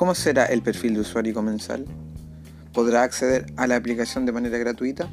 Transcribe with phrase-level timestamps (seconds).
[0.00, 1.84] ¿Cómo será el perfil de usuario comensal?
[2.72, 5.10] ¿Podrá acceder a la aplicación de manera gratuita?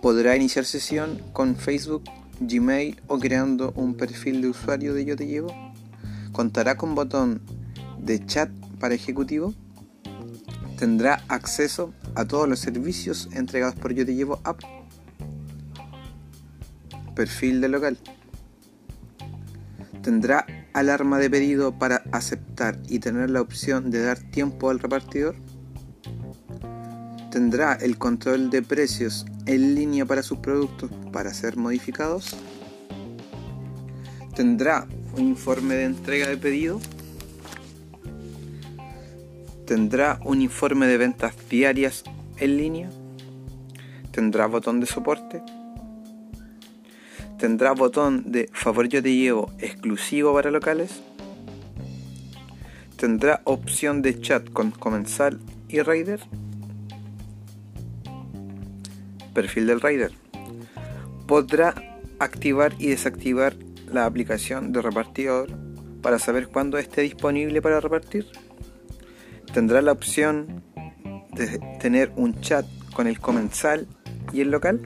[0.00, 2.04] ¿Podrá iniciar sesión con Facebook,
[2.40, 5.54] Gmail o creando un perfil de usuario de Yo Te Llevo?
[6.32, 7.42] ¿Contará con botón
[7.98, 8.48] de chat
[8.78, 9.52] para ejecutivo?
[10.78, 14.58] ¿Tendrá acceso a todos los servicios entregados por Yo Te Llevo App?
[17.14, 17.98] Perfil de local.
[20.00, 25.36] ¿Tendrá alarma de pedido para aceptar y tener la opción de dar tiempo al repartidor?
[27.30, 32.36] ¿Tendrá el control de precios en línea para sus productos para ser modificados?
[34.34, 36.80] ¿Tendrá un informe de entrega de pedido?
[39.66, 42.02] ¿Tendrá un informe de ventas diarias
[42.38, 42.90] en línea?
[44.10, 45.42] ¿Tendrá botón de soporte?
[47.40, 51.00] ¿Tendrá botón de favor yo te llevo exclusivo para locales?
[52.98, 56.20] ¿Tendrá opción de chat con comensal y rider?
[59.32, 60.12] Perfil del rider.
[61.26, 61.74] ¿Podrá
[62.18, 63.56] activar y desactivar
[63.90, 65.48] la aplicación de repartidor
[66.02, 68.26] para saber cuándo esté disponible para repartir?
[69.54, 70.62] ¿Tendrá la opción
[71.32, 73.86] de tener un chat con el comensal
[74.30, 74.82] y el local?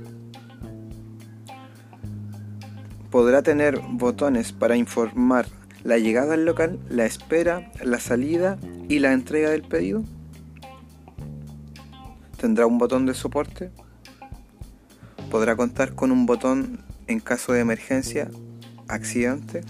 [3.14, 5.46] Podrá tener botones para informar
[5.84, 10.02] la llegada al local, la espera, la salida y la entrega del pedido.
[12.40, 13.70] Tendrá un botón de soporte.
[15.30, 18.32] Podrá contar con un botón en caso de emergencia,
[18.88, 19.60] accidente.